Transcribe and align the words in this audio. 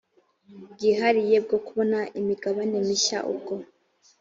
bwihariye 0.71 1.37
bwo 1.45 1.57
kubona 1.65 1.99
imigabane 2.19 2.77
mishya 2.87 3.19
ubwo 3.31 3.55